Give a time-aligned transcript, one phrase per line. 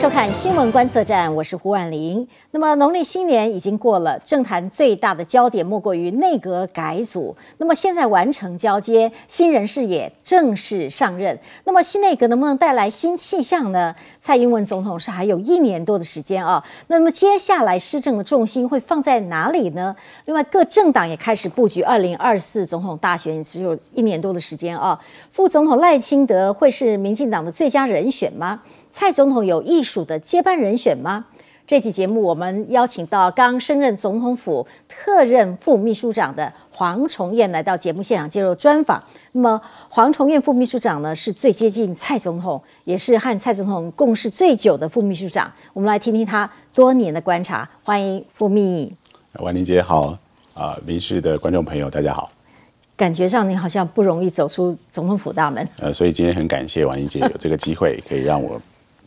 [0.00, 2.26] 收看新闻观测站，我是胡婉玲。
[2.52, 7.36] 那么农历新年已经过了，政坛最大的焦点莫过于内阁改组。
[7.58, 11.38] 那么现在完成交接，新人士也正式上任。
[11.64, 13.94] 那么新内阁能不能带来新气象呢？
[14.18, 16.64] 蔡英文总统是还有一年多的时间啊。
[16.86, 19.94] 那么接下来施政的重心会放在哪里呢？
[20.24, 24.98] 另外各政党也开始布局二零二四总统大选，只有一年多的时间啊。
[25.30, 28.62] 副总统赖清德会是民进党的最佳人选吗？
[28.90, 31.24] 蔡总统有艺术的接班人选吗？
[31.64, 39.00] 这期节目我们邀请到刚升任总统府特任副秘书长的黄崇彦来到节目现场接受专访。
[39.30, 45.48] 那么黄崇彦副秘书长呢，是最接近蔡总统，也是和蔡总统共事最久的副秘书长。
[45.72, 47.68] 我们来听听他多年的观察。
[47.84, 48.92] 欢迎副秘。
[49.34, 50.18] 婉玲姐好
[50.54, 52.28] 啊，民视的观众朋友大家好。
[52.96, 55.66] 感觉上你好像不容易走出总统府大门。
[55.78, 58.60] 呃，所以今天很感谢婉玲姐有这个机会可以让我。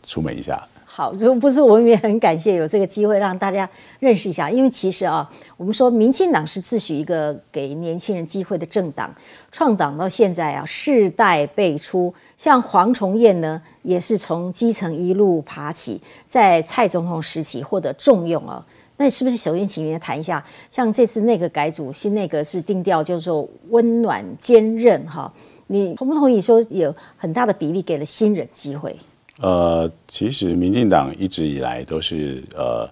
[0.04, 9.12] 出门一下，好，如果不是我们也很感谢有这个机会让大家认识一下，因为其实啊，我们说民进党是自诩一个给年轻人机会的政党，
[9.50, 18.64] 创党到现在啊，世代辈出，像黄崇彦呢，也是从基层一路爬起，在蔡总统时期获得重用啊。
[18.96, 25.32] 那是不是首先请您谈一下，像这次内阁改组，新内阁是定调叫做温暖坚韧哈，
[25.66, 28.94] 你同不同意说有很大的比例给了新人机会？
[29.40, 32.88] 呃，其实民进党一直以来都是呃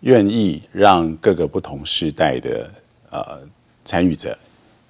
[0.00, 2.70] 愿意让各个不同世代的
[3.10, 3.38] 呃
[3.84, 4.36] 参与者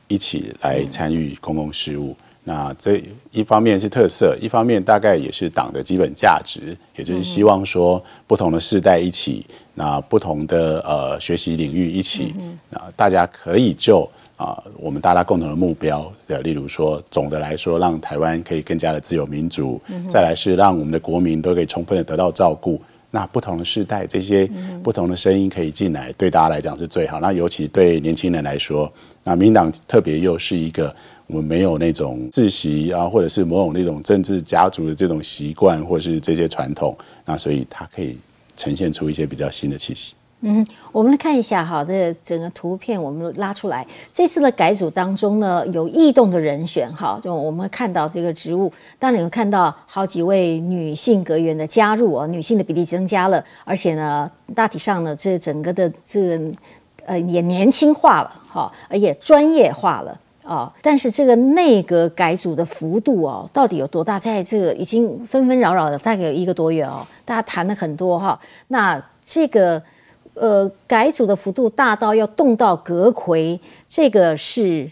[0.06, 2.16] 一起来参与公共事务。
[2.44, 12.34] 那这一方面是特色，一方面大概也是党的基本价值，也就是希望说不同的世代一起，那不同的呃学习领域一起，
[12.70, 14.08] 那大家可以就。
[14.38, 22.80] 啊，我们大家共同的目标，呃，例如说，总的来说，让台湾可以更加的自由民主；再来是让我们的国民都可以充分的得到照顾。
[23.10, 24.48] 那不同的世代，这些
[24.80, 27.18] 不同的声音可以进来，对大家来讲是最好。
[27.18, 28.90] 那尤其对年轻人来说，
[29.24, 30.94] 那民党特别又是一个
[31.26, 38.16] 我们没有那种自习啊，或者是某种那种政治家族的这种习惯，或者是这些传统，那所以它可以
[38.56, 40.12] 呈现出一些比较新的气息。
[40.40, 43.84] 嗯，我们来看一下哈，这整个图片我们拉出来。
[44.12, 56.40] 这次的改组当中呢，有异动的人选哈，就我们看到这个职务，当然有看到好几位女性阁员的加入啊，女性的比例增加了，而且呢，大体上呢，这整个的这个
[57.04, 60.72] 呃也年轻化了哈，而也专业化了啊。
[60.80, 64.20] 但是这个内阁改组的幅度哦，到底有多大？
[64.20, 68.38] 在这个已经纷纷扰扰的大概有一个多月哦，大家谈了很多哈。
[68.68, 69.82] 那这个。
[70.40, 74.90] 呃，改组的幅度大到要动到阁魁，这个是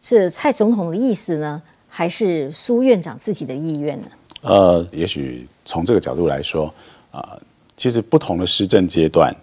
[0.00, 4.06] 是蔡总统的意思呢，还是苏院长自己的意愿呢？
[4.42, 6.72] 呃，也许从这个角度来说，
[7.10, 7.38] 啊，
[7.76, 9.34] 其实不同的施政阶段，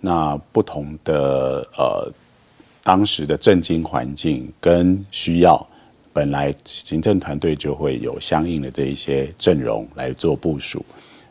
[0.00, 2.12] 那不同的呃
[2.82, 5.66] 当时的政经环境跟需要，
[6.12, 10.84] 本来行政团队就会有相应的这一些阵容来做部署。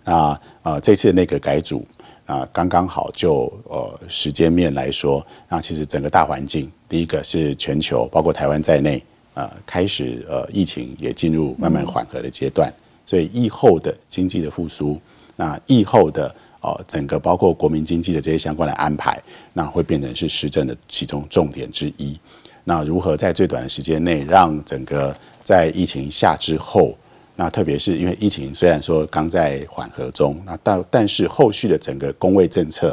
[0.04, 1.86] 那啊，这次那个改组。
[2.30, 9.04] 啊，刚刚好就呃时间面来说，那其实整个大环境，第一个是全球，包括台湾在内，
[9.34, 12.72] 呃，开始呃疫情也进入慢慢缓和的阶段，
[13.04, 15.02] 所以疫后的经济的复苏，
[15.36, 19.20] 那疫后的呃整个包括国民经济的这些相关的安排，
[19.52, 22.16] 那会变成是施政的其中重点之一。
[22.64, 26.96] 那如何在最短的时间内，让整个在疫情下之后？
[27.40, 32.90] 那特别是因为疫情虽然说刚在缓和中，那但但是后续的整个工位政策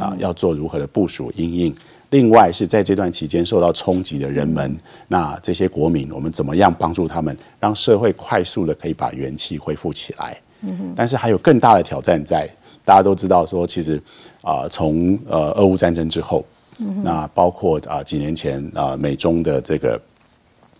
[0.00, 1.76] 啊，要做如何的部署应应。
[2.08, 4.74] 另外是在这段期间受到冲击的人们，
[5.08, 10.40] 那这些国民，我们怎么样帮助他们，让社会快速的可以把元气恢复起来？
[10.62, 12.48] 嗯但是还有更大的挑战在，
[12.86, 14.02] 大家都知道说，其实
[14.40, 16.42] 啊，从呃俄乌战争之后，
[17.04, 20.00] 那包括啊几年前啊美中的这个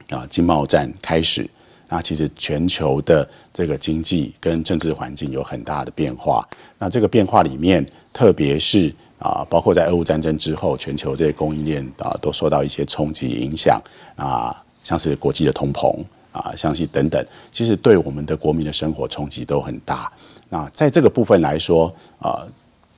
[0.09, 1.47] 啊经贸战开始。
[1.93, 6.49] 那其实全球的这个经济跟政治环境有很大的变化。
[6.79, 13.79] 那这个变化里面，特别是啊，包括在俄乌战争之后，全球这些供应链啊都受到一些冲击影响
[14.17, 16.03] 啊，像是国际的通膨
[16.33, 20.11] 啊，像是等等，其实对我们的国民的生活冲击都很大。
[20.49, 22.49] 那在这个部分来说啊。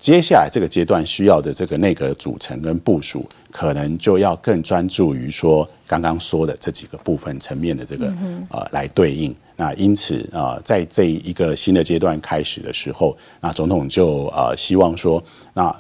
[0.04, 8.12] 接下来这个阶段需要的这个内阁组成跟部署，可能就要更专注于说刚刚说的这几个部分层面的这个
[8.50, 9.34] 呃来对应。
[9.56, 15.24] 那因此啊，在这一个新的阶段开始的时候，那总统就呃希望说，
[15.54, 15.74] 那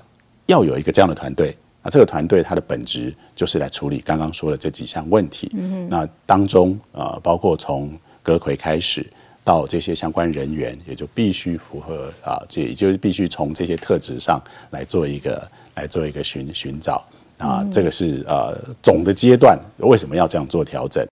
[0.46, 1.54] 要有一个这样的团队。
[1.82, 5.54] 那这个团队它的本质就是来处理刚刚说的这几项问题。
[5.90, 7.92] 那当中呃包括从
[8.22, 9.06] 阁魁开始，
[9.44, 17.04] 到这些相关人员，也就必须符合啊，这也就是必须从这些特质上来做一个来做一个寻寻找
[17.36, 21.06] 啊，这个是呃总的阶段为什么要这样做调整？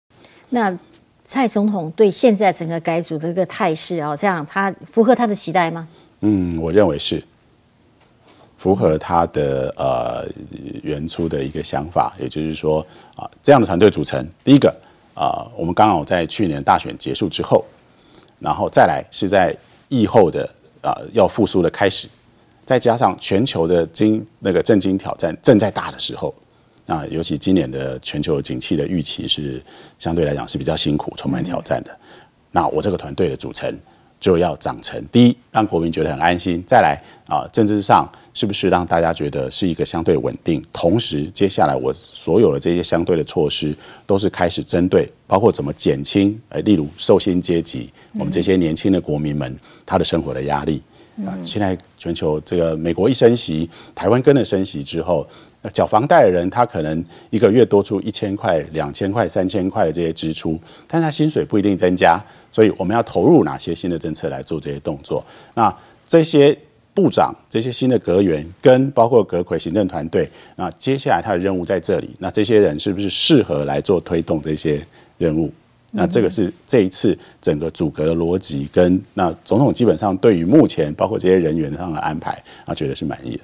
[0.49, 0.75] 那
[1.26, 5.87] 蔡总统对现在整个改组的这个态势啊，这样他符合他的期待吗？
[6.20, 7.23] 嗯，我认为是
[8.56, 10.26] 符合他的呃
[10.82, 12.81] 原初的一个想法，也就是说
[13.14, 14.75] 啊，这样的团队组成，第一个
[15.14, 17.62] 啊，我们刚好在去年大选结束之后。
[18.43, 19.55] 然后再来是在
[19.89, 20.49] 疫后的
[20.81, 22.09] 啊要复苏的开始，
[22.67, 26.35] 再加上全球的经那个震惊挑战正在大的时候，
[26.87, 29.62] 啊，尤其今年的全球景气的预期是
[29.99, 31.97] 相对来讲是比较辛苦、充满挑战的。
[32.50, 33.75] 那我这个团队的组成
[34.22, 38.10] 就要长成，第一让国民觉得很安心，再来啊政治上。
[38.34, 40.64] 是不是让大家觉得是一个相对稳定？
[40.72, 43.76] 同时，接下来我所有的这些相对的措施，
[44.06, 49.54] 都是开始针对，包括怎么减轻，呃，例如受薪阶级，我们这些年轻的国民们
[49.84, 50.80] 他的生活的压力
[51.26, 51.36] 啊。
[51.44, 55.28] 现在全球这个美国一升息，台湾跟着升息之后，
[55.74, 60.58] 缴房贷的人他可能一个月多出一千块、两千块、三千块的这些支出，
[60.88, 62.19] 但他薪水不一定增加，
[62.52, 65.25] 所以我们要投入哪些新的政策来做这些动作？
[65.54, 65.75] 那
[66.06, 66.56] 这些。
[66.94, 75.50] 部长这些新的阁员跟包括阁魁行政团队，那接下来他的任务在这里，那这些人是不是适合来做推动这些任务？
[75.90, 82.32] 那这个是这一次整个组阁的逻辑跟那总统基本上对于目前包括这些人员上的安排，
[82.66, 83.40] 啊，觉得是满意的。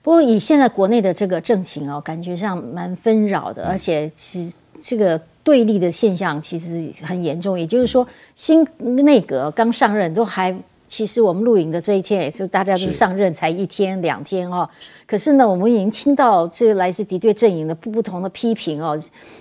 [0.00, 4.48] 不过以现在国内的这个政情哦，感觉上蛮纷扰的，而且是
[4.80, 7.58] 这个对立的现象其实很严重。
[7.58, 10.54] 也就是说，新内阁刚上任都还。
[10.86, 14.68] 其实我们录影的这一天也是大家都上任才一天两天哦，
[15.06, 18.96] 可是呢，我们已经听到这来自敌对阵营的不不同的批评哦，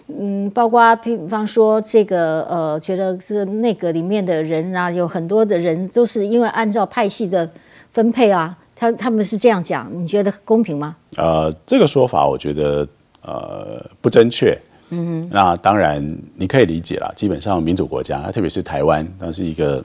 [0.08, 7.48] 嗯，包括比方说这个呃，觉得这个内阁里面的人啊，有很多的人都是因为按照派系的
[7.92, 10.96] 分配啊，他他们是这样讲，你觉得公平吗？
[11.18, 12.88] 呃，这个说法我觉得
[13.22, 14.58] 呃不正确，
[14.94, 19.84] 嗯，那当然你可以理解了，基本上民主国家，特别是台湾，它是一个。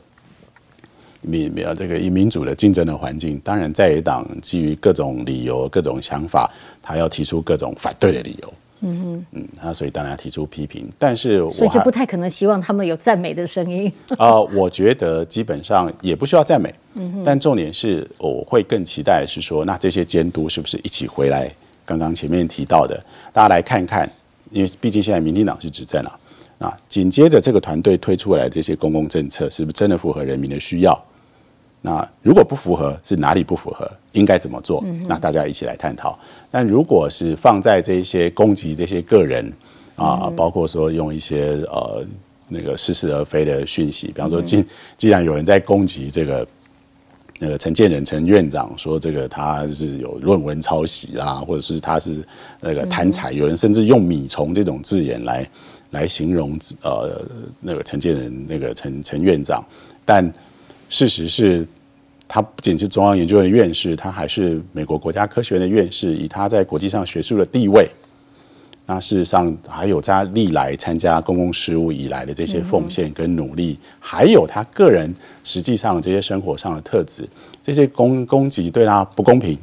[1.20, 6.48] 民民这个以民主的竞争的环境，当然在野党基于各种理由、各种想法，
[6.80, 8.54] 他要提出各种反对的理由。
[8.82, 13.92] 嗯哼，嗯，那所以当然要提出批评，但是所以就不太可能希望他们有赞美的声音。
[14.16, 16.72] 啊， 我觉得基本上也不需要赞美。
[16.94, 21.52] 嗯哼，但重点是我会更期待是说，那这些监督是不是一起回来？
[21.84, 22.96] 刚刚前面提到的，
[23.32, 24.08] 大家来看看，
[24.50, 26.18] 因为毕竟现在民进党是执政了。
[26.58, 31.00] 啊，紧接着这个团队推出来这些公共政策，是不是真的符合人民的需要？
[31.80, 33.88] 那如果不符合，是哪里不符合？
[34.10, 34.84] 应该怎么做？
[35.06, 36.18] 那大家一起来探讨。
[36.50, 39.52] 但如果是放在这些攻击这些个人
[39.94, 42.04] 啊，包括说用一些呃
[42.48, 44.64] 那个似是而非的讯息，比方说，既
[44.96, 46.44] 既然有人在攻击这个
[47.38, 52.24] 那个陈建仁陈院长，说这个他是有论文抄袭啦，或者是他是
[52.60, 55.48] 那个贪财，有人甚至用米虫这种字眼来。
[55.92, 57.18] 来形容呃
[57.62, 59.64] 那个陈建仁那个陈陈院长，
[60.04, 60.30] 但
[60.90, 61.66] 事实是，
[62.28, 66.14] 他不仅是中央研究院的院士，他还是美国国家科学院的院士。
[66.14, 67.88] 以他在国际上学术的地位，
[68.90, 75.14] 那事实上还有他历来参加公共事务以来的这些奉献跟努力，还有他个人
[75.44, 77.28] 实际上这些生活上的特质，
[77.62, 79.58] 这些攻攻击对他不公平。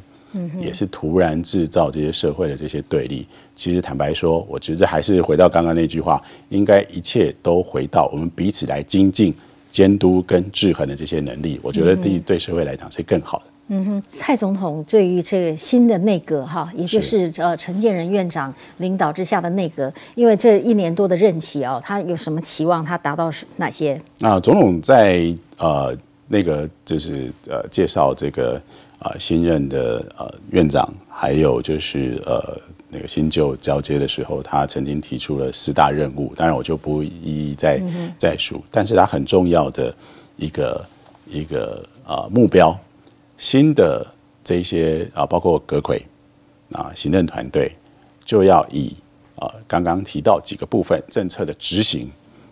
[0.60, 3.26] 也是突然制造这些社会的这些对立。
[3.54, 9.34] 其实坦白说，我觉得还是回到刚刚那句话，应该一切都回到我们彼此来精进、
[9.70, 11.58] 监督跟制衡的这些能力。
[11.62, 13.44] 我觉得对对社会来讲是更好的。
[13.68, 22.84] 嗯哼，蔡总统对于这个新的内阁哈，也就是呃陈建仁院长领导之下的内阁，因为这一年多的任期哦，他有什么期望？
[22.84, 24.00] 他达到是哪些？
[24.20, 25.96] 啊，总统在呃
[26.28, 28.60] 那个就是呃介绍这个。
[28.98, 32.58] 啊，新任的呃院长，还有就是呃
[32.88, 37.78] 那个新旧交接的时候，他曾经提出了四大任务，当然我就不一一再
[38.16, 39.94] 再述，但是他很重要的
[40.38, 40.86] 一个
[41.28, 42.74] 一个啊目标，
[43.38, 44.06] 新的
[44.42, 46.00] 这些啊包括阁魁
[46.72, 47.72] 啊行政团队，
[48.24, 48.94] 就要以
[49.36, 52.10] 啊刚刚提到几个部分政策的执行，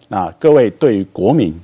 [0.08, 1.54] 那各位对于国民。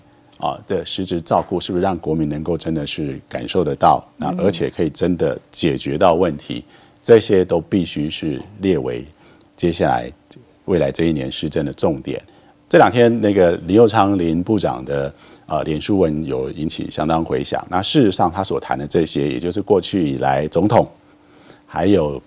[0.42, 4.02] 啊的实质照顾是不是让国民能够真的是感受得到？
[4.16, 6.64] 那而且可以真的解决到问题，
[7.02, 9.04] 这些都必须是列为
[9.54, 10.10] 接下来
[10.64, 12.18] 未来这一年施政的重点。
[12.70, 15.12] 这两天那个李佑昌林部长的
[15.50, 17.66] 啊脸书文有引起相当回响。
[17.69, 20.88] 那事实上他所谈的这些，也就是过去以来总统
[21.66, 22.23] 还有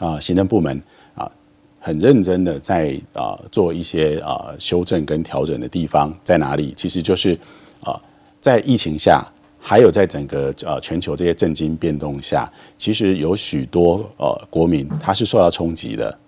[0.00, 0.82] 啊行政部门
[1.14, 1.30] 啊。
[1.78, 6.74] 很认真的在啊做一些啊修正跟调整的地方在哪里？
[6.76, 7.38] 其实就是
[7.80, 8.00] 啊
[8.40, 9.24] 在疫情下，
[9.60, 16.18] 还有在整个呃全球这些政经变动下，其实有许多呃国民他是受到冲击的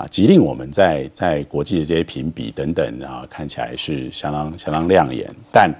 [0.00, 5.70] 啊，即令我们在在国际的这些评比等等啊，看起来是相当相当亮眼，但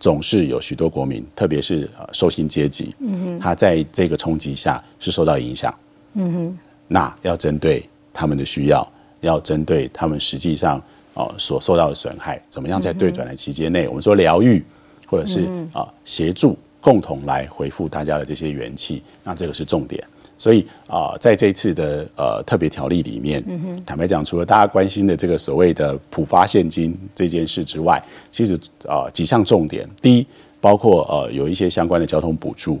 [0.00, 5.72] 总是有许多国民，特别是呃受薪阶级，嗯哼，他在这个冲击下是受到影响，
[6.14, 6.58] 嗯哼，
[6.88, 8.86] 那要针对他们的需要，
[9.20, 10.82] 要针对他们实际上
[11.14, 14.64] 哦所受到的损害，怎么样在对转的期间内，我们说疗愈。
[15.10, 20.04] 或者是啊，协助共同来回复大家的这些元气，那这个是重点。
[20.38, 23.44] 所以啊，在这次的呃特别条例里面，
[23.84, 28.02] 坦白讲，除了大家关心的这个所谓的普发现金这件事之外，
[28.32, 30.26] 其实啊几项重点，第一，
[30.60, 32.80] 包括呃有一些相关的交通补助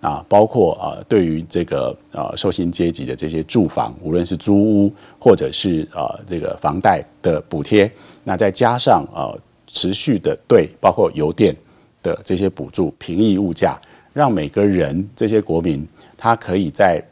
[0.00, 7.90] 啊，包括啊对于这个呃受薪阶级的这些住房，无论是租屋或者是啊这个房贷的补贴，
[8.24, 9.32] 那再加上啊。
[9.70, 11.54] 持续的对包括油电
[12.02, 13.78] 的这些补助平抑物价，
[14.14, 15.86] 让每个人这些国民
[16.18, 17.02] 他可以在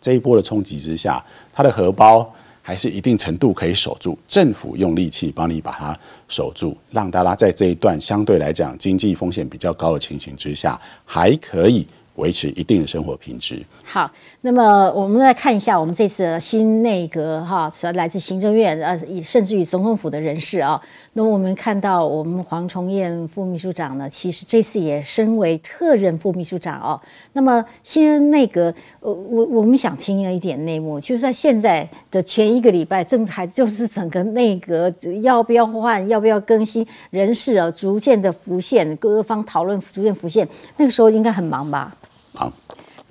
[0.00, 4.16] 这一波的冲击之下，他的荷包还是一定程度可以守住。
[4.28, 11.84] 政府用力气帮你把它守住，让大家在这一段相对来讲经济风险比较高的情形之下，还可以。
[12.16, 13.64] 维持一定的生活品质。
[13.82, 14.08] 好，
[14.44, 20.82] 那么我们来看一下我们这次的新内阁哈，是来自行政院呃，以甚至于总统府的人士啊。
[21.12, 27.00] 那么我们看到我们黄崇彦副秘书长呢，其实这次也身为特任副秘书长哦。
[27.34, 41.94] 那么新任内阁，呃，我我们想听一点内幕，就是在现在的前一个礼拜，正还就是整个内阁要不要换，要不要更新人事啊，逐渐的浮现，各方讨论逐渐浮现，那个时候应该很忙吧？
[42.34, 42.52] 好，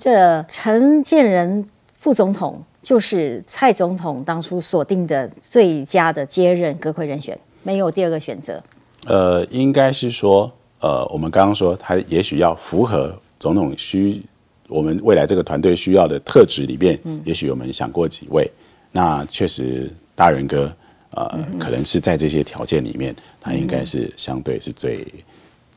[0.02, 8.60] 这陈建仁副总统就是蔡总统当初锁定的最佳的接任阁魁人选，没有第二个选择。
[9.06, 14.20] 呃，应该是说，呃，我们刚刚说他也许要符合总统需
[14.68, 18.50] 我们未来这个团队需要的特质里面，嗯，也许我们想过几位，
[18.92, 20.74] 那确实大仁哥，
[21.12, 25.06] 呃，可能是在这些条件里面，他应该是相对是最。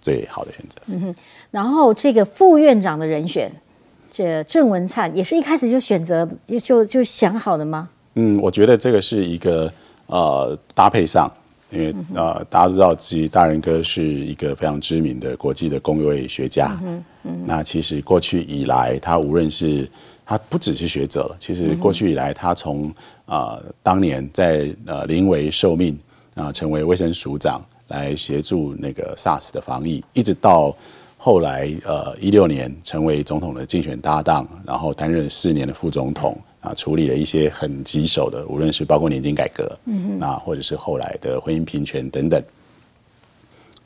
[0.00, 0.76] 最好的选择。
[0.88, 1.14] 嗯哼，
[1.50, 3.50] 然后这个副院长的人选，
[4.14, 6.24] 这郑文灿也是一开始就选择
[6.62, 7.88] 就就想好的吗？
[8.14, 9.68] 嗯，我觉得这个是一个
[10.06, 11.28] 呃搭配上，
[11.70, 16.78] 因为呃大家都知道，其实大仁哥是一个非常知名的国际的工位学家。
[16.84, 19.90] 嗯嗯，那其实过去以来，他无论是
[20.24, 22.94] 他不只是学者了，其实过去以来，他从
[23.26, 25.98] 啊当年在呃临危受命
[26.36, 27.60] 啊，成为卫生署长。
[27.88, 30.74] 来协助那个 SARS 的防疫，一直到
[31.24, 42.44] 后来，呃，一六年成为总统的竞选搭档，然后担任四年的副总统，啊，处理了一些很棘手的，无论是包括年金改革，嗯啊，或者是后来的婚姻平权等等，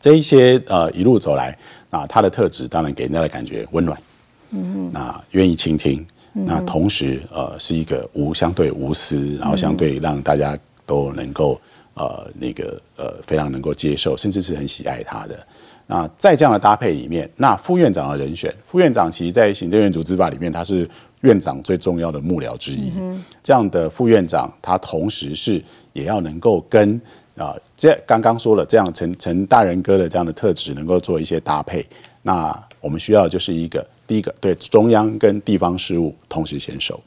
[0.01, 1.57] 这一些呃一路走来，
[1.91, 3.97] 啊，他的特质当然给人家的感觉温暖，
[4.51, 11.61] 嗯那愿意倾听，那同时呃是一个无相对无私，然后相对让大家都能够。
[12.01, 15.37] 呃，那个呃，非常能够接受，甚至是很喜爱他的。
[15.91, 20.89] 那在这样的搭配里面，那副院长的人选，副院长其实，在行政院组织法里面，他是
[21.23, 22.93] 院长最重要的幕僚之一。
[23.43, 25.65] 这样的副院长，他同时是
[25.95, 27.01] 也要能够跟
[27.39, 31.87] 啊，这刚刚说了，这样陈陈大人哥的这样的特质，能够做一些搭配。
[32.21, 37.01] 那我们需要就是一个，第一个对中央跟地方事务同时牵手，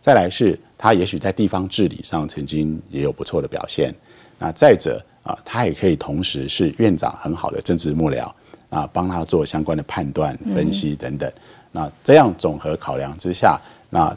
[0.00, 3.92] 再来是他也许在地方治理上曾经也有不错的表现。
[4.38, 8.30] 那再者啊，他也可以同时是院长很好的政治幕僚
[8.68, 11.32] 啊，帮他做相关的判断、分析等等。
[11.72, 14.14] 那这样综合考量之下，那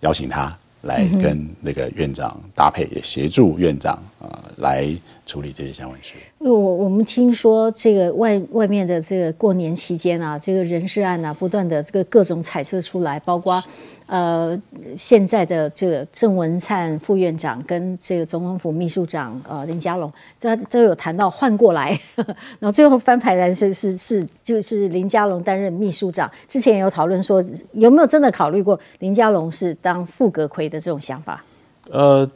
[0.00, 4.92] 邀请他来跟那个院长搭配，也协助院长啊来
[5.24, 6.14] 处理这些相关事。
[6.38, 13.62] 我我们听说这个外外面的这个过年期间啊，这个人事案啊，不断的这个各种猜测出来，包括。
[14.08, 14.58] 呃，
[14.96, 20.10] 现在的这个郑文灿副院长跟这个总统府秘书长呃林佳龙，
[20.40, 21.90] 这都有谈到换过来，
[22.58, 26.30] 然后最后翻牌的是是是就是林佳龙担任秘书长。
[26.48, 31.44] 之前有讨论说有没有真的考虑过林佳龙是当副阁魁的这种想法？
[31.90, 32.26] 呃，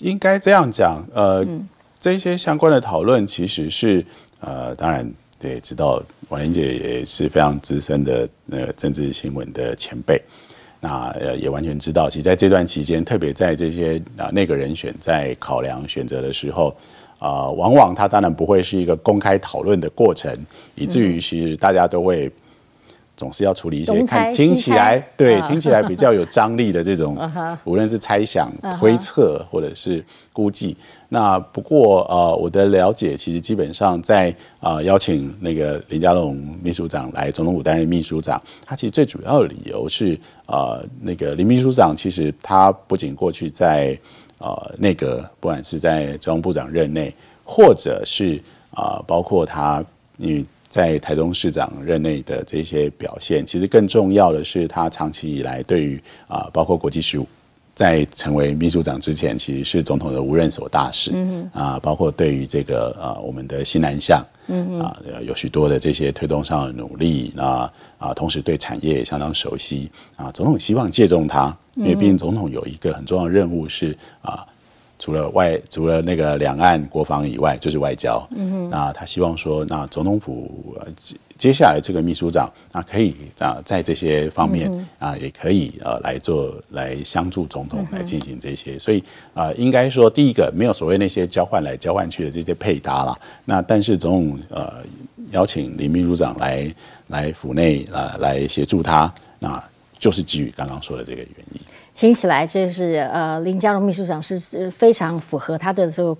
[0.00, 1.42] 应该这样讲，呃，
[1.98, 4.04] 这些相关的讨论其实是
[4.40, 10.20] 呃，当然对，知道王玲姐也是非常资深的那个政治新闻的前辈。
[10.84, 16.74] 那呃也完全知道，其实在这段期间，特别在这些啊那个人选在考量选择的时候，
[17.20, 20.34] 啊，往往他当然不会是一个公开讨论的过程，
[20.74, 22.28] 以至于其实大家都会
[23.16, 30.76] 总是要处理一些看听起来对啊听起来比较有张力的这种 啊，无论是猜想啊、推测或者是估计。
[31.14, 43.94] 那不过呃，我的了解其实基本上在呃邀请那个林佳龙秘书长来总统府担任秘书长，他其实最主要的理由是呃那个林秘书长其实他不仅过去在
[44.38, 47.14] 呃内阁，不管是在交通部长任内，
[47.44, 49.84] 或者是啊、呃包括他
[50.16, 57.26] 因为在台中市长任内的这些表现，其实更重要的是他长期以来对于啊、包括国际事务。
[57.74, 69.90] 在成为秘书长之前，其实是总统的无任所大使，嗯啊，包括对于这个呃我们的西南向，嗯啊有许多的这些推动上的努力，那啊同时对产业也相当熟悉。
[70.16, 74.46] 啊，总统希望借重他，因为毕竟总统有一个很重要的任务是啊
[75.02, 78.24] 除了外除了那个两岸国防以外，就是外交。
[78.36, 88.78] 嗯哼，那他希望说，那总统府、呃、接接下来这个秘书长，那可以啊在这些方面、啊，也可以呃来做来相助总统来进行这些。
[88.78, 89.02] 所以
[89.34, 93.12] 啊、应该说第一个没有所谓那些交换来交换去的这些配搭啦。
[93.44, 94.84] 那但是总统呃
[95.32, 96.72] 邀请林秘书长来
[97.08, 99.60] 来府内啊、来协助他，那
[99.98, 101.60] 就是基于刚刚说的这个原因。
[101.94, 106.14] 听起来这是呃林佳荣秘书长是非常符合他的这个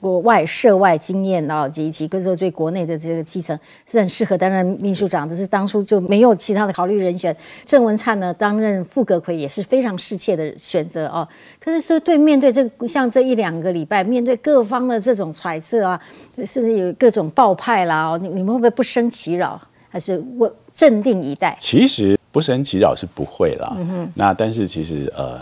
[0.00, 5.34] 国外涉外经验啊，以及跟这个对国内的这个基层是很适合担任秘书长的。
[5.34, 7.34] 是当初就没有其他的考虑人选。
[7.64, 11.26] 郑文灿呢担任副阁魁也是非常适切的选择哦。
[11.58, 16.00] 可是说对面对这个像这一两个礼拜，面对各方的这种揣测啊，
[16.44, 21.56] 甚至有各种爆派啦，哦，你你们会不会不生其扰，还是我镇定以待？
[21.58, 23.74] 其实不生其扰是不会啦。
[24.14, 25.40] 那但是其实呃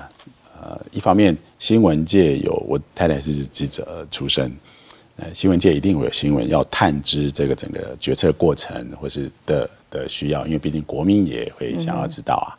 [0.63, 4.57] 呃，一方面新闻界有我太太是记者出身，
[5.17, 12.55] 呃，新闻界一定会有新闻要探知这个整个决策过程或是的的需要，因为毕竟国民也会想要知道啊。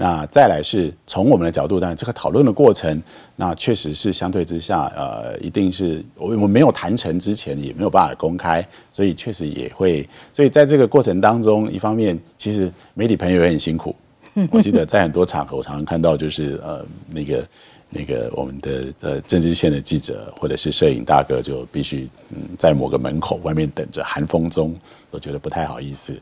[0.00, 3.02] 那再来是从我们的角度，当然这个讨论的过程，
[3.34, 13.92] 那确实是相对之下，呃，一定是我我没有谈成之前也没有办法公开，所以确实也会，所以在这个过程当中，一方面其实媒体朋友也很辛苦，
[14.52, 17.48] 我记得在很多场合，我常常看到就是呃那个
[17.90, 24.76] 那个我们的呃政治线的记者或者是摄影大哥就必须嗯在某个门口外面等着，寒风中
[25.10, 26.16] 都觉得不太好意思。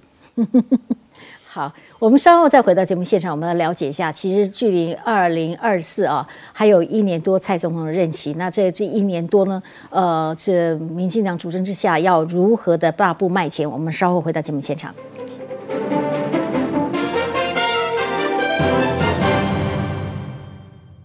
[1.57, 8.35] 好，我们稍后再回到节目现场，我们来了解一下，其实距离二零二四啊，还有一年多蔡总统的任期。
[8.35, 13.71] 那这这一年多呢，呃，是民进党主政之下要如何的大步迈前？
[13.71, 14.95] 我们稍后回到节目现场。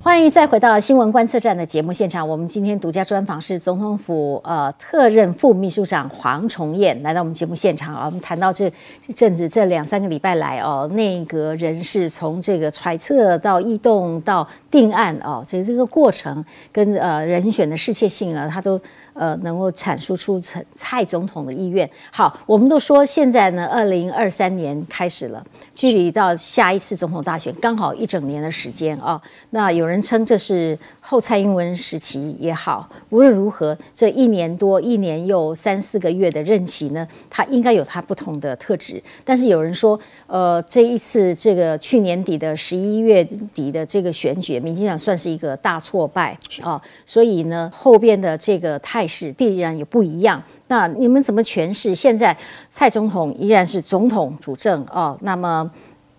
[0.04, 2.28] 欢迎再回到新闻观测站的节目现场。
[2.28, 8.08] 我们今天独家专访是总统府呃特任副秘书长黄崇彦来到我们节目现场啊。
[8.08, 8.68] 我们谈到这
[9.06, 18.82] 这阵子这两三个礼拜来哦，内阁人士从这个揣测到异动到定案哦，所以这个过程跟呃人选的适切性啊，他都
[19.22, 20.42] 呃能够阐述出
[20.74, 21.88] 蔡总统的意愿。
[22.12, 29.22] 好，我们都说现在呢，二零二三年开始了，距离到下一次总统大选刚好一整年的时间啊。
[29.52, 39.00] 那有人称这是后蔡英文时期也好，无论如何，这一年多、一年又三四个月的任期呢，它应该有它不同的特质。
[39.24, 50.42] 但是有人说，呃，这一次这个去年底的十一月底的这个选举，民进党算是一个大挫败啊，所以呢，后边的这个态势必然有不一样。
[50.68, 51.94] 那你们怎么诠释？
[51.94, 52.36] 现在
[52.70, 55.70] 蔡总统依然是总统主政哦，那么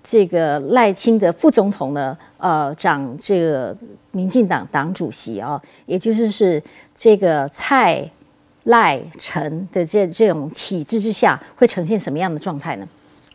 [0.05, 3.74] 这个赖清德副总统呢，呃，长这个
[4.11, 6.62] 民进党党主席啊、也就是是
[6.94, 8.09] 这个蔡
[8.64, 12.87] 赖陈的这这种体制之下，会呈现什么样的状态呢？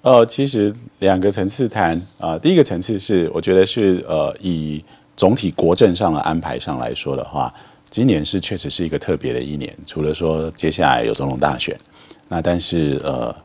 [0.03, 4.83] 呃，其实两个层次谈啊、第一个层次是我觉得是呃，以
[5.17, 7.53] 总体国政上的安排上来说的话，
[7.89, 9.75] 今年是确实是一个特别的一年。
[9.85, 11.77] 除了说接下来有总统大选，
[12.27, 13.35] 那但是呃，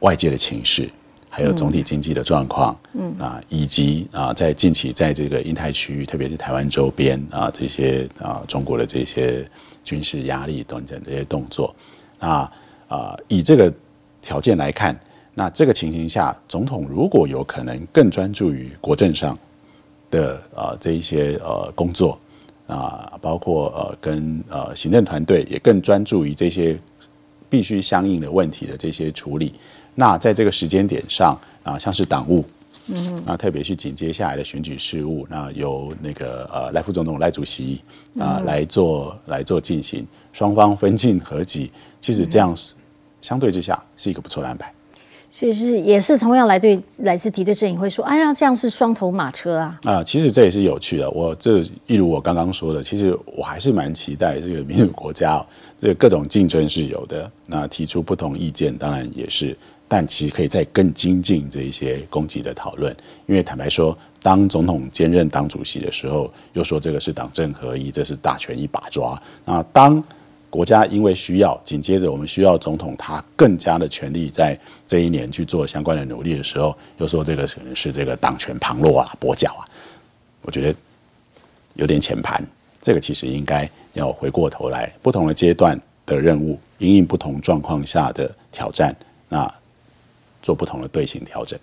[0.00, 0.88] 外界的情势，
[1.28, 9.48] 还有总体经济的状况，嗯啊，以及啊，在近期在这个印太区域，特别是台湾周边啊，这些啊中国的这些
[9.84, 11.74] 军事压力等等这些动作，
[12.18, 12.50] 那
[12.88, 13.72] 啊，以这个
[14.22, 14.98] 条件来看。
[15.34, 19.38] 那这个情形下，总统如果有可能更专注于国政上
[20.10, 22.18] 的啊这一些呃工作
[22.68, 26.78] 啊、包括呃跟呃行政团队也更专注于这些
[27.50, 29.54] 必须相应的问题的这些处理。
[29.94, 32.44] 那在这个时间点上啊、像是党务，
[32.86, 37.80] 嗯，那特别是紧接下来的选举事务，那由那个呃赖副总统赖主席
[38.18, 42.74] 啊、来做来做进行，双方分进合集，其实这样是
[43.20, 44.72] 相对之下是一个不错的安排。
[45.30, 49.78] 其实也是同样来对来自敌对阵营会说，哎呀，这样是双头马车啊。
[49.84, 51.10] 啊，其实这也是有趣的。
[51.10, 55.44] 我这一如我刚刚说的，其实我还是蛮期待这个民主国家，
[55.78, 57.30] 这个各种竞争是有的。
[57.46, 62.94] 那提出不同意见，当然也是，但其实可以再更精进这一些攻击的讨论。
[63.26, 69.20] 因为坦白说，当总统兼任党主席的时候，又说这个是党政合一，这是大权一把抓。
[69.44, 70.02] 那当
[70.50, 79.68] 国家因为需要，紧接着我们需要总统他更加的全力在这一年去做相关的努力的时候，又说这个可能是这个党权旁落啊、跛脚啊，
[80.42, 80.74] 我觉得
[81.74, 82.42] 有点浅盘。
[82.80, 88.94] 这个其实应该要回过头来，不同的阶段的任务，因应不同状况下的挑战，
[89.28, 89.52] 那
[90.40, 91.58] 做不同的队形调整。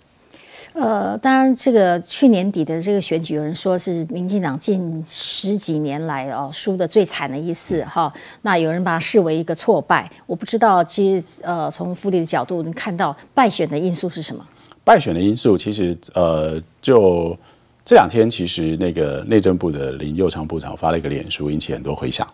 [0.74, 8.12] 呃，当然，这个去年底的这个选举，有人说是民进党近十几年来哦输的最惨的一次哈。
[8.42, 10.10] 那有人把它视为一个挫败。
[10.26, 14.46] 我不知道，其实呃，从福利的角度，你看到败选的因素是什么？
[14.84, 17.38] 败选的因素其实呃，就
[17.84, 22.28] 这两天，其实那个内政部的林佑昌部长发了一个脸书，引起很多回响。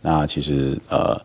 [0.00, 1.20] 那其实呃。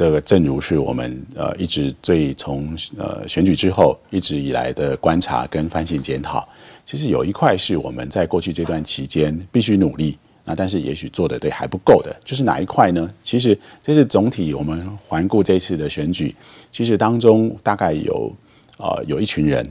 [0.00, 6.42] 这个正如是我们呃一直最从呃选举之后一直以来的观察跟反省检讨，
[6.86, 13.10] 其实有一块是我们在过去这段期间必须努力，那但是也许做的对还不够的，就是哪一块呢？
[13.22, 16.34] 其实这是总体我们环顾这次的选举，
[16.72, 18.34] 其实当中大概有
[18.78, 19.62] 呃有一群人，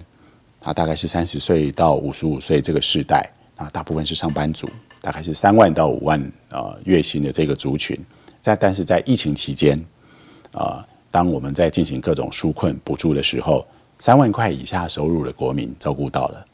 [0.62, 4.70] 他大概是三十岁到五十五岁这个世代啊，大部分是上班族，
[5.02, 7.98] 大概是三万到五万啊月薪的这个族群，
[8.40, 9.84] 在但是在疫情期间。
[10.52, 13.66] 啊，当我们在进行各种纾困补助的时候，
[14.00, 16.46] 三万块以下收入的国民照顾到了，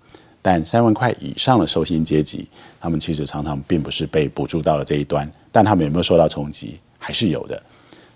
[0.41, 2.47] 但三万块以上的受薪阶级，
[2.79, 7.61] 他们其实常常并不是被补助到了这一端，但他们有没有受到冲击，还是有的。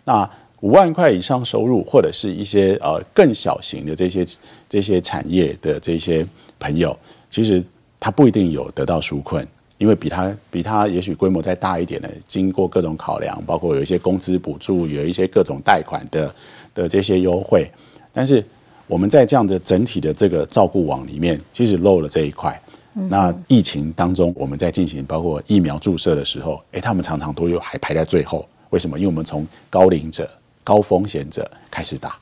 [0.03, 0.29] 那
[0.61, 4.25] 五万块以上收入，或者是一些呃更小型的这些
[4.67, 6.27] 这些产业的这些
[6.59, 6.97] 朋友，
[7.31, 7.63] 其实
[7.99, 9.47] 他不一定有得到纾困。
[9.79, 16.35] 因为比他比他也许规模再大一点的，经过各种考量，包括有一些工资补助，有一些各种贷款的
[16.75, 17.71] 的这些优惠，
[18.13, 18.43] 但是
[18.87, 22.61] 我们在这样的整体的这个照顾网里面，其实漏了这一块。
[22.93, 28.45] 那疫情当中，我们在进行包括疫苗注射的时候，诶，他们常常都有还排在最后。
[28.71, 28.99] 为什么？
[28.99, 30.29] 因为我们从高龄者、
[30.63, 32.19] 高风险者开始打，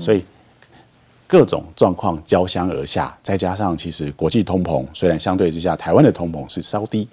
[0.00, 0.24] 所以。
[1.28, 7.08] 各种状况交相而下，再加上其实国际通膨虽然相对之下台湾的通膨是稍低，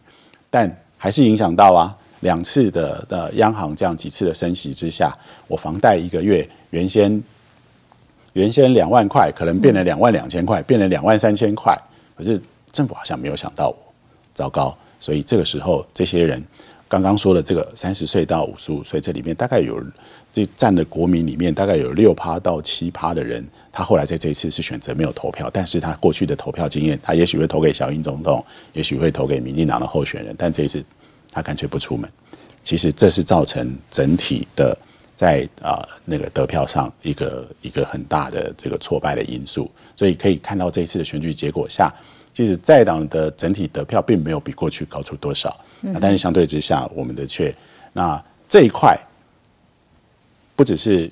[0.51, 5.11] 但还是影响到啊两次的的央行这样几次的升息之下，
[5.47, 7.21] 我房贷一个月原先
[8.33, 11.75] 原先两万块，可能变成两万两千块，变成两万三千块，
[12.15, 12.39] 可是
[12.71, 13.77] 政府好像没有想到我，
[14.35, 16.43] 糟糕，所以这个时候这些人
[16.87, 19.83] 刚刚说的这个三十岁到五十五岁，这里面大概有
[20.31, 23.43] 这占的国民里面大概有六趴到七趴的人。
[23.75, 30.85] 他后来在这一次是选择没有投票，但是他过去的投票经验，他也许会投给小英总统，也许会投给民进党的候选人，但这一次
[31.31, 32.07] 他干脆不出门。
[32.61, 34.77] 其实这是造成整体的
[35.15, 39.69] 在啊那个得票上一个一个很大的这个挫败的因素。
[39.95, 41.91] 所以可以看到这一次的选举结果下，
[42.31, 45.59] 其实在党的整体得票并没有比过去高出多少，
[45.99, 47.51] 但是相对之下，我们的却
[47.91, 48.95] 那这一块
[50.55, 51.09] 不只是。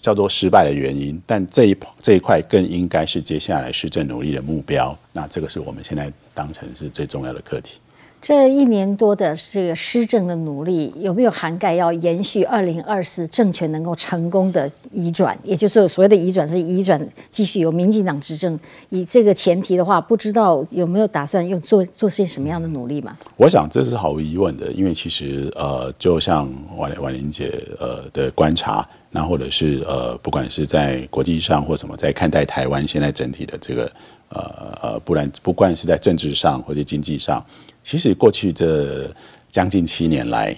[0.00, 4.96] 叫做失败的原因，但这一这一块更应该是接下来施政努力的目标。
[5.12, 7.78] 那这个是我们现在当成是最重要的课题。
[8.20, 15.38] 这一年多的这个施政的努力，有没有涵盖要延续二零二四政权能够成功的移转？
[15.44, 18.58] 也就是所谓的移转是移转继续由民进党执政，
[18.90, 23.16] 以这个前提的话，不知道有没有打算用做做些什么样的努力嘛？
[23.36, 28.84] 我想这是毫无疑问的，因为其实呃，就像婉婉玲姐呃的观察。
[29.10, 33.90] 那或者是呃，不管是在国际上或什么，在看待台湾现在整体的这个
[34.28, 37.44] 呃呃，不然不管是在政治上或者经济上，
[37.82, 39.10] 其实过去这
[39.48, 40.54] 将近七年来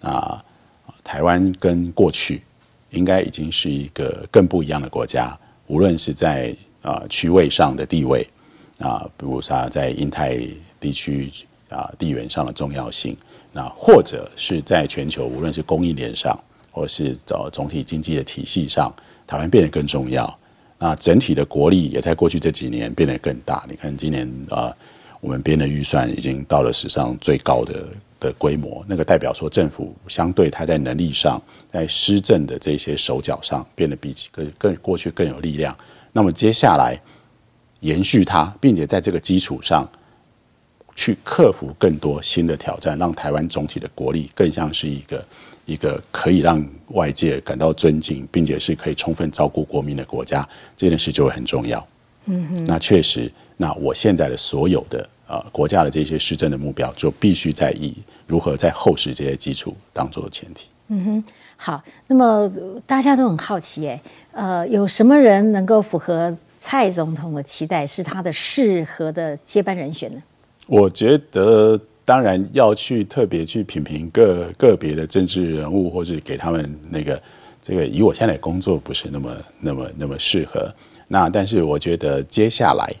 [0.00, 0.42] 啊，
[1.04, 2.40] 台湾跟过去
[2.88, 8.26] 应该已经是一个更不一样的国家，无论是在啊区位上的地位
[8.78, 10.40] 啊，比如说在印太
[10.80, 11.30] 地区
[11.68, 13.14] 啊地缘上的重要性，
[13.52, 16.38] 那或者是在全球，无论是供应链上。
[16.70, 18.92] 或是找总体经济的体系上，
[19.26, 20.38] 台湾变得更重要。
[20.78, 23.66] 那整体的国力也在过去这几年变得更大。
[23.68, 24.74] 你看今年啊，
[25.20, 27.86] 我们编的预算已经到了史上最高的
[28.18, 28.82] 的规模。
[28.88, 35.76] 那个代表说，政府相对它在能力上，在施政的这些手脚上，变得比更更过去更有力量。
[36.12, 36.98] 那么接下来
[37.80, 39.86] 延续它，并且在这个基础上
[41.00, 45.24] 去克服更多新的挑战，让台湾总体的国力更像是一个。
[45.66, 51.86] 一个可以让外界感到尊敬，并且是可以充分照顾国民的国家，这件事就会很重要。
[52.24, 57.94] 嗯哼，那确实，那我现在的所有的呃国家的这些施政的目标，就必须在以
[58.26, 60.68] 如何在厚实这些基础当做前提。
[60.88, 61.24] 嗯哼，
[61.56, 62.50] 好，那么
[62.84, 70.20] 大家都很好奇，哎，呃，有什么人能够符合蔡总统的期待，是他的适合的接班人选呢？
[70.70, 71.78] 我觉得。
[72.02, 77.22] 当然要去特别去品评个个别的政治人物，或是给他们那个
[77.62, 80.68] 这个，以我现在的工作不是那么那么那么适合。
[81.06, 82.92] 那但是我觉得接下来，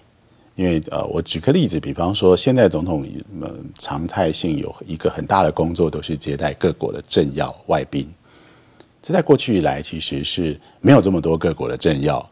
[0.54, 3.04] 因为呃，我举个例子，比方说现在总统
[3.40, 8.08] 呃常态性有一个很大的工作，都是接待各国的政要外宾。
[9.02, 12.24] 这在过去以来其实是没有这么多各国的政要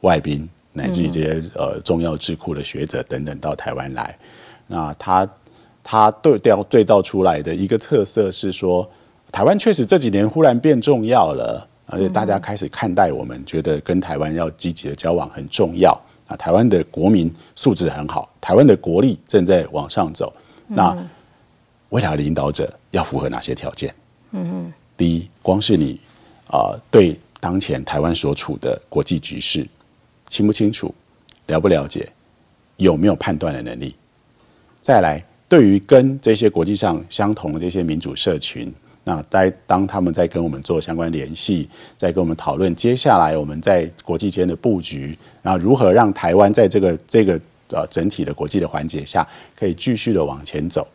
[0.00, 4.18] 外宾，乃至于这些呃重要智库的学者等等到台湾来，
[4.66, 5.28] 那他。
[5.88, 8.84] 他对调对照出来的一个特色是说，
[9.30, 15.92] 台湾确实这几年忽然变重要了，而且大家开始看待我们，觉得跟台湾要积极的交往很重要
[16.26, 16.34] 啊。
[16.34, 20.32] 台湾的国民素质很好，台湾的国力正在往上走。
[20.66, 20.92] 那
[21.90, 23.94] 未来的领导者要符合哪些条件？
[24.32, 26.00] 嗯嗯，第一，光是你
[26.50, 29.64] 啊，对当前台湾所处的国际局势
[30.28, 30.92] 清不清楚，
[31.46, 32.08] 了不了解，
[32.76, 33.94] 有没有判断的能力？
[34.86, 35.20] 再来。
[35.48, 38.72] 对于跟这些国际上相同的这些民主社群，
[39.02, 47.40] 那在当他们在跟我们做相关联系，在跟我们讨论接下来我们在国际间的布局，然后如何让台湾在这个这个
[47.72, 50.86] 呃整体的国际的环节下，可以继续的往前走，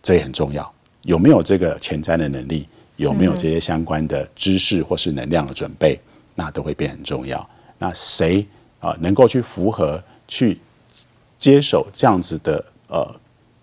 [0.00, 0.72] 这也很重要。
[1.02, 2.68] 有没有这个前瞻的能力？
[2.94, 5.98] 有没有这些相关的知识或是能量的准备？
[6.36, 7.48] 那都会变很重要。
[7.78, 8.46] 那谁
[8.78, 10.58] 啊能够去符合去
[11.36, 13.14] 接手这样子的呃？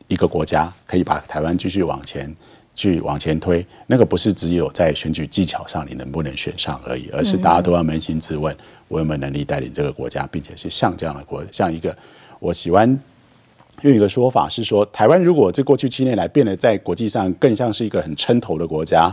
[0.10, 2.32] 一个国家可以把台湾继续往前
[2.76, 8.56] 去往前推，那个不是只有在选举技巧上你能不能选上而已，而是大家都要扪心自问，
[8.90, 11.96] 我有没有能力带领这个国家，并且是像这样的国，像一个
[12.40, 13.00] 我喜欢
[13.82, 19.12] 用一个说法是说，台湾如果这过去七年来变得在国际上更像是一个很撑头的国家，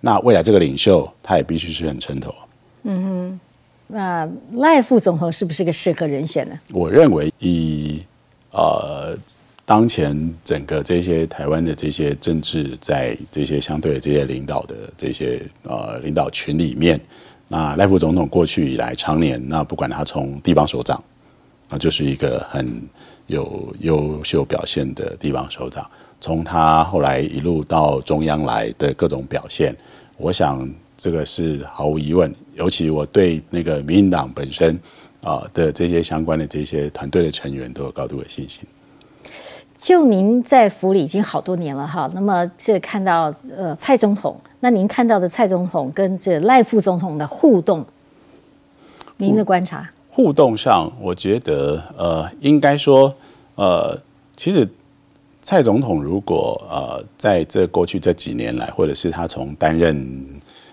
[0.00, 2.34] 那未来这个领袖他也必须是很撑头。
[2.82, 3.40] 嗯哼，
[3.86, 6.58] 那赖副总统是不是个适合人选呢？
[6.72, 8.02] 我认为以
[8.50, 9.16] 呃。
[9.66, 17.00] 当前整个这些台湾的这些政治，在这些相对的这些领导的这些呃领导群里面，
[17.48, 21.02] 那赖副总统过去以来常年，那不管他从地方首长，
[21.70, 22.82] 啊，就是一个很
[23.26, 29.74] 有优秀表现的地方首长，从他后来一路到中央来的各种表现，
[30.18, 34.78] 我想这个是毫无疑问，尤其我对那个民进党本身
[35.22, 38.60] 啊的这些相关的这些团队的成员都有高度的信心。
[39.84, 47.84] 就您在府里已经好多年了哈，那么这看到呃蔡总统，那您看到的蔡总统跟这赖副总统的互动，
[49.18, 49.86] 您的观察？
[50.08, 53.14] 互动上，我觉得呃，应该说
[53.56, 54.00] 呃，
[54.34, 54.66] 其实
[55.42, 60.26] 蔡总统如果呃在这过去这几年来，或者是他从担任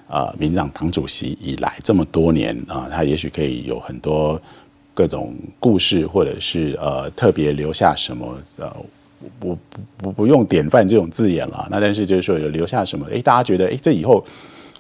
[0.08, 4.42] 呃民党党主席以来这么多年啊，他也许可以有很多
[4.94, 8.74] 各种故事，或者是呃特别留下什么呃。
[9.40, 13.08] 不不不不用典范这种字眼了，那但是就是说有留下什么？
[13.14, 14.24] 哎，大家觉得哎，这以后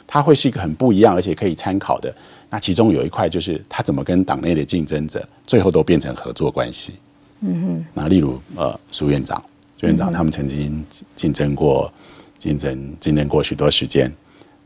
[0.07, 2.13] 他会是一个很不一样，而且可以参考的。
[2.49, 6.95] 那其中有一块就是他怎么跟党内的竞争者最后都变成合作关系。
[7.39, 7.85] 嗯哼。
[7.93, 9.41] 那例如呃，苏院长、
[9.79, 10.83] 苏院长他们曾经
[11.15, 11.91] 竞争过，
[12.37, 14.11] 竞争竞争过许多时间。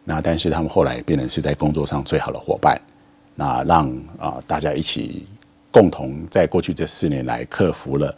[0.03, 2.79] 那但是他们后来变成是在工作上最好的伙伴。
[3.35, 5.25] 那让啊大家一起
[5.71, 8.15] 共同在过去这四年来克服了。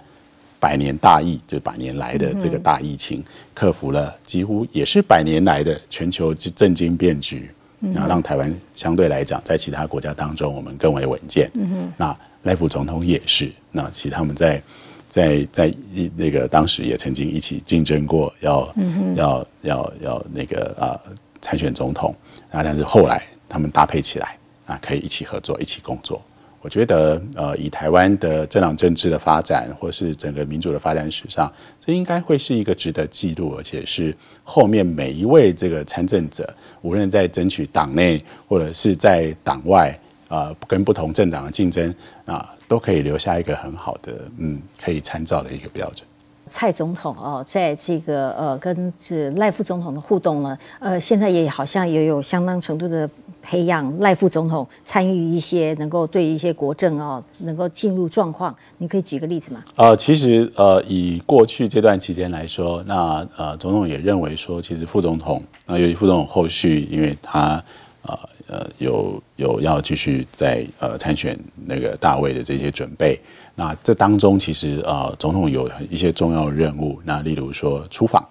[0.59, 11.51] 百年大疫，就百年来的这个大疫情，克服了几乎也是百年来的全球震惊变局，然后，让台湾相对来讲，在其他国家当中，我们更为稳健。
[11.95, 14.61] 那赖副总统也是，那其实他们在
[15.07, 18.75] 在在一那个当时也曾经一起竞争过，要
[19.15, 20.99] 要要要那个啊
[21.41, 22.15] 参选总统。
[22.49, 26.21] 啊，但是后来他们搭配起来啊，可以一起合作，一起工作。
[26.67, 31.49] 我觉得，呃，以台湾的政党政治的发展，或是整个民主的发展史上，
[31.79, 46.05] 这应该会是一个值得记录，而且是后面每一位这个参政者，无论在争取党内或者是在党外，啊，跟不同政党的竞争啊，都可以留下一个很好的，嗯，可以参照的一个标准。
[46.47, 53.09] 蔡总统哦，在这个呃跟这赖副总统的互动呢，呃，现在也好像也有相当程度的。
[53.47, 58.53] 培养赖副总统参与一些能够对一些国政哦能够进入状况？
[58.79, 59.63] 你可以举个例子吗？
[59.77, 67.63] 呃，其实呃，以过去这段期间来说，那呃，总统也认为说，其实副总统，那由于副总统后续，因为他
[68.01, 73.17] 呃呃有有要继续在呃参选那个大位的这些准备，
[73.55, 78.21] 那这当中其实呃，总统有一些重要任务，那例如说出访，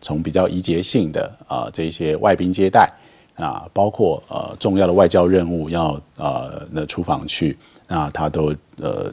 [0.00, 2.92] 从比较仪节性的啊这些外宾接待。
[3.36, 9.12] 啊，包括呃重要的外交任务要呃那出访去，那他都呃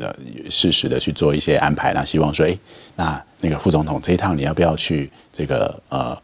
[0.00, 0.14] 呃
[0.50, 1.92] 适时的去做一些安排。
[1.92, 2.58] 那希望说，哎，
[2.96, 6.18] 那那个副总统这一趟你要不要去这个呃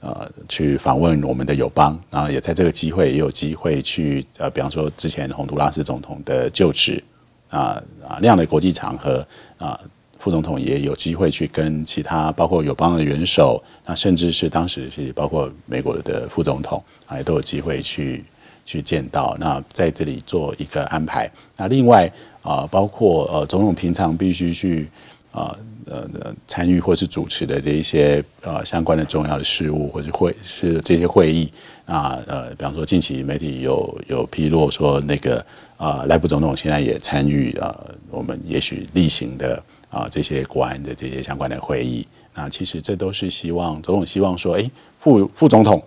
[0.00, 1.96] 呃去访问我们的友邦？
[2.10, 7.02] 然后也在这个机会也有机会去呃，比方说之前洪都拉斯总统的就职
[7.50, 9.26] 啊啊那样的国际场合
[9.58, 9.78] 啊。
[10.22, 18.22] 副总统也有机会去跟其他包括友邦的元首，那甚至是当时是包括美国的副总统，啊，也都有机会去
[18.64, 19.36] 去见到。
[19.40, 21.28] 那在这里做一个安排。
[21.56, 22.08] 那另外
[22.40, 24.86] 啊，包括呃总统平常必须去
[25.32, 26.08] 啊呃
[26.46, 31.50] 参与或是主持的这一些呃相关的重要的事务或者会是这些会议
[31.84, 35.44] 啊呃，比方说近期媒体有有披露说那个
[35.76, 37.76] 啊赖副总统现在也参与啊
[38.08, 39.60] 我们也许例行的。
[39.92, 45.80] 啊，这些国安的这些相关的会议，那其实这都是希望总统希望说，哎，副副总统，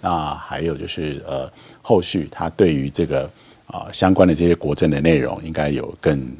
[0.00, 1.48] 那还有就是呃，
[1.80, 3.30] 后续他对于这个
[3.68, 6.36] 啊相关的这些国政的内容，应该有更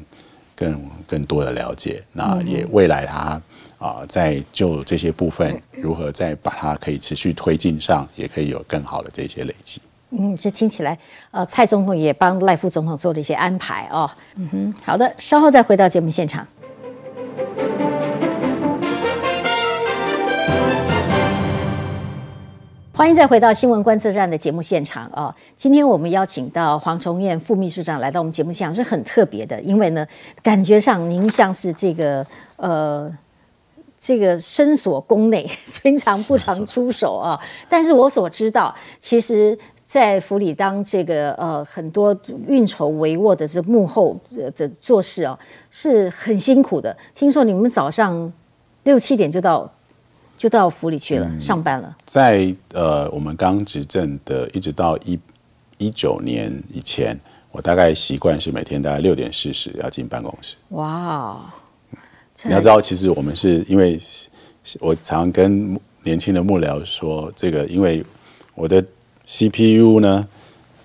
[0.53, 2.03] 更更多的了解。
[2.11, 3.41] 那也未来他
[3.79, 9.79] 啊，在就这些部分如何再把它可以持续推进上，也可以有更好的这些累积。
[10.11, 10.97] 嗯，这听起来
[11.31, 14.09] 呃，蔡总统也帮赖副总统做了一些安排哦。
[14.35, 16.47] 嗯哼，好的，稍后再回到节目现场。
[22.93, 25.35] 欢迎再回到新闻观测站的节目现场啊！
[25.57, 30.07] 今天我们邀请到黄崇彦副秘书长来到我们节目现场，是很特别的，因为呢，
[30.41, 33.11] 感觉上您像是这个呃，
[33.99, 35.45] 这个深锁宫内，
[35.83, 37.37] 平常不常出手啊。
[37.67, 42.17] 但是我所知道，其实，在府里当这个呃很多
[42.47, 44.19] 运筹帷幄的这幕后
[44.55, 45.37] 的做事啊，
[45.71, 46.95] 是很辛苦的。
[47.13, 48.33] 听说你们早上
[48.83, 49.71] 六七点就到。
[50.37, 51.95] 就到府里去了，上班了。
[52.05, 55.17] 在呃，我们刚执政的，一直到一
[55.77, 57.17] 一九年以前，
[57.53, 60.57] 我大概习惯是每天大概六点四十要进办公室。
[60.71, 61.39] 哇！
[62.43, 63.97] 你要知道，其实我们是因为，
[64.81, 68.05] 我常跟年轻的幕僚说，这个因为
[68.55, 68.83] 我的
[69.25, 70.25] CPU 呢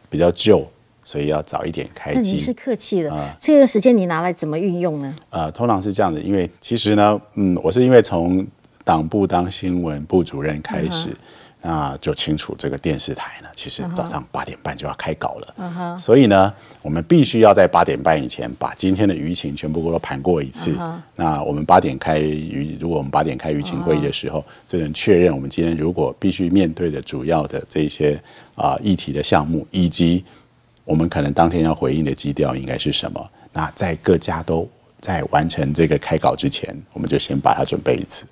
[0.08, 0.66] 比较旧，
[1.04, 2.32] 所以要早一点开机。
[2.32, 5.14] 你是客气的，这个时间你拿来怎么运用呢？
[5.30, 8.46] 呃，通常是这样的，因为其实呢，嗯，我是因为从
[8.84, 11.08] 党部当新闻部主任开始，
[11.62, 15.98] 那就清楚这个电视台呢，其实早上八点半就要开稿了。
[15.98, 20.74] 所以呢，我们必须要在八点半以前把今天的舆情全部都盘过一次。
[21.14, 28.18] 那我们八点开舆，如果我们八点开舆情会议的时候，就能确认我们今天如果必须面对的主要的这些
[28.54, 30.24] 啊议题的项目，以及
[30.84, 33.30] 我们可能当天要回应的基调应该是什么。
[33.52, 34.66] 那在各家都
[35.00, 38.24] 在完成这个开稿之前，我们就先把它准备一次。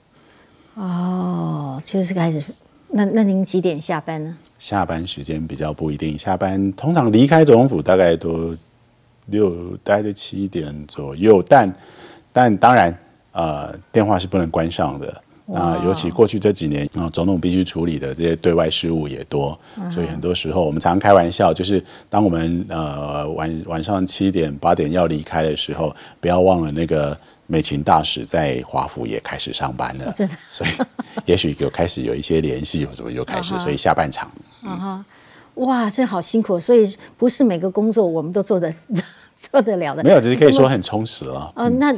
[0.74, 2.42] 哦，就是开始。
[2.90, 4.36] 那那您几点下班呢？
[4.58, 8.56] 下班时间比较不一定，下班通常离开总统府大概都
[9.26, 11.42] 六，大概都七点左右。
[11.42, 11.72] 但
[12.32, 12.98] 但当然，
[13.32, 15.22] 呃，电话是不能关上的。
[15.54, 19.58] 啊，尤其过去这几年啊，总统必须处理的这些对外事务也多，
[19.90, 27.16] 所以很多时候我们常常开玩笑，就是当我们呃晚晚上七点八点要离开的时候，不要忘了那个。
[27.50, 30.70] 美琴大使在华府也开始上班了，真的，所以
[31.26, 34.30] 也许有开始有一些联系，有什么又开始，所以下半场，
[34.62, 35.04] 啊哈，
[35.54, 38.72] 哇，这好辛苦，所以不是每个工作我们都做得
[39.34, 41.50] 做得了的，没有，只是可以说很充实了。
[41.54, 41.92] 啊，那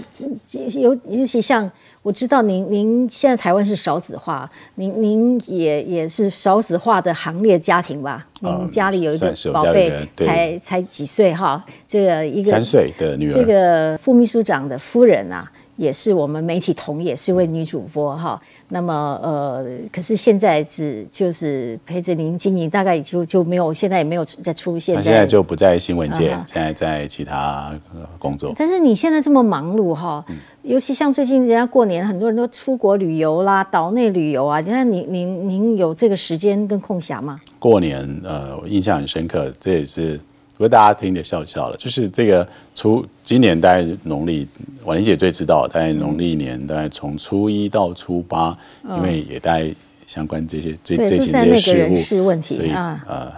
[0.72, 1.70] 尤尤其像。
[2.02, 8.26] 我知道您，您现在台湾是少子化，您您也也是少子化的行列家庭吧？
[8.40, 11.62] 您家里有一个宝贝，才才几岁哈？
[11.86, 15.50] 这个一个三岁的女儿，这个副秘书长的夫人啊。
[15.76, 18.38] 也是我们媒体同业，是位女主播哈。
[18.72, 25.02] 那么呃，可是现在只就是陪着您经营，大概就就没有，现在也没有再出现。
[25.02, 27.72] 现在就不在新闻界，现在在其他
[28.18, 28.54] 工作。
[28.56, 30.24] 但是你现在这么忙碌哈，
[30.62, 34.60] 尤其像最近人家过年，很多人都出国旅游啦，岛内旅游啊。
[34.60, 37.36] 你看，您您您有这个时间跟空暇吗？
[37.58, 40.20] 过年呃，我印象很深刻，这也是。
[40.60, 44.46] 不过大家听着笑笑了，就是这个初今年大概农历，
[44.84, 48.54] 婉玲姐最知道，大概农历年大概从初一到初八，
[48.86, 49.74] 因为也带
[50.06, 53.32] 相关这些这这些事务，是问题，所以呃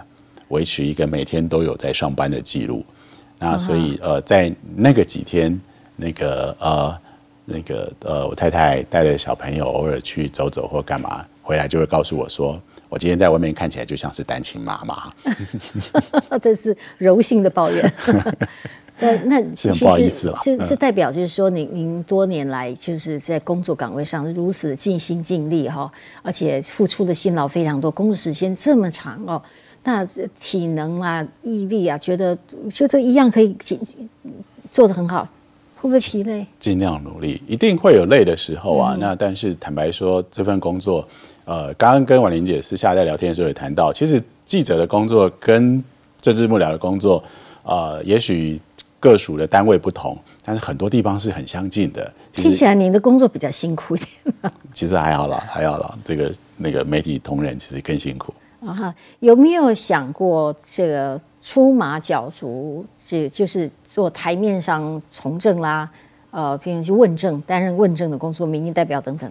[0.49, 2.83] 维持一个每天都有在上班的记录。
[3.39, 5.57] 那所以呃，在那个几天，
[5.95, 6.97] 那个呃，
[7.45, 12.61] 那个呃，我太太带着小朋友偶尔去走走或干嘛，回来就会告诉我说，
[12.93, 15.11] 我今天在外面看起来就像是单亲妈妈。
[16.39, 17.93] 这是柔性的抱怨。
[18.99, 25.91] 那那其不好意思了这这代表就是说，您您多年来就是在工作岗位上如此的尽心尽力哈，
[26.21, 29.41] 而且付出的辛劳非常多，工作时间这么长哦，
[29.83, 30.05] 那
[30.39, 32.37] 体能啊、毅力啊，觉得
[32.71, 33.57] 觉得一样可以
[34.69, 35.27] 做得很好，
[35.75, 36.45] 会不会疲累？
[36.59, 38.95] 尽量努力，一定会有累的时候啊。
[38.99, 41.05] 那但是坦白说，这份工作，
[41.45, 45.83] 呃，刚刚跟婉玲姐私下在聊天的时候也谈到，其实记者的工作跟
[46.21, 47.23] 政治幕僚的工作，
[47.63, 48.59] 呃，也许。
[49.03, 52.09] 各属的单位不同，但是很多地方是很相近的。
[52.31, 54.09] 听起来您的工作比较辛苦一点。
[54.73, 55.93] 其实还好啦，还好啦。
[56.05, 58.33] 这个那个媒体同仁其实更辛苦。
[58.65, 65.89] 啊哈，有没有想过这个出马角逐，这就是做台面上从政啦，
[66.31, 69.29] 呃，譬如去问政，担任问政的工作，民意代表等等？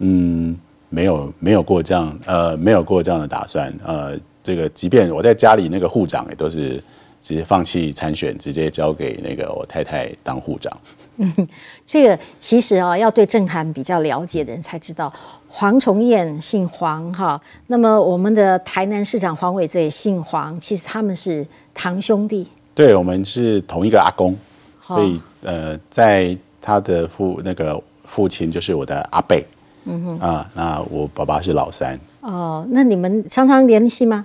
[0.00, 0.54] 嗯，
[0.94, 3.72] 没有，没有过这样，呃，没有过这样的打算。
[3.84, 6.82] 呃，这个即便我在家里那个护长也都是。
[7.26, 10.70] 直接放弃参选，直接交给那个我太太当护长。
[11.16, 11.48] 嗯，
[11.86, 15.10] 这个其实啊，要对政坛比较了解的人才知道，
[15.48, 17.40] 黄崇彦姓黄哈。
[17.68, 22.46] 那么我们的台南市长黄伟哲也姓黄，其实他们是堂兄弟。
[22.74, 24.36] 对，我们是同一个阿公，
[24.82, 29.42] 所以呃，在他的父那个父亲就是我的阿贝。
[29.84, 31.98] 嗯哼啊，那我爸爸是老三。
[32.20, 34.24] 哦，那你们常常联系吗？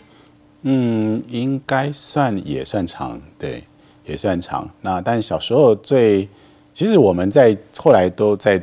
[0.62, 3.64] 嗯，应该算也算长，对，
[4.06, 4.70] 也算长。
[4.82, 6.28] 那但小时候最，
[6.74, 8.62] 其实我们在后来都在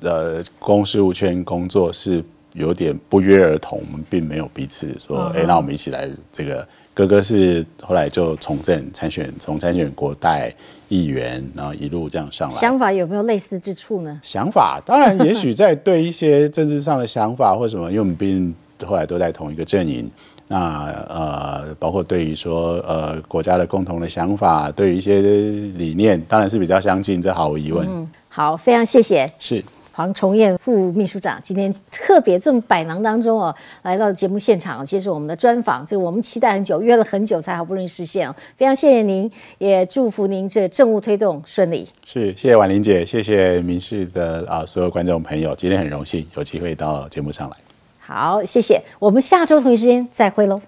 [0.00, 2.24] 呃公事务圈工作，是
[2.54, 6.08] 有点不约而同，我们并没有彼此说，哎，那我们一起来。
[6.32, 10.52] 这个哥哥是后来就从政参选，从参选国代
[10.88, 12.54] 议员，然后一路这样上来。
[12.54, 14.20] 想法有没有类似之处呢？
[14.22, 18.54] 想法当然，也许在对一些政治上的想法或什么，因为我们毕竟
[18.86, 20.10] 后来都在同一个阵营。
[20.48, 27.88] 那呃，包括对于说呃国家的共同的想法，对于一些理念，当然是比较相近，这毫无疑问。
[27.88, 29.32] 嗯，好，非常谢谢。
[29.38, 35.84] 是黄崇彦副秘书长，今天特别这么百忙当中哦，来到节目现场接受我们的专访。
[35.84, 41.86] 这个我们期待很久，约了很久才好不容易实现哦，非常谢谢您，也祝福您这政务推动顺利。
[42.04, 47.56] 是，谢谢婉玲姐，谢谢民视的啊所有观众朋友，今天很荣幸有机会到节目上来。
[48.00, 50.60] 好，谢谢，我们下周同一时间再会喽。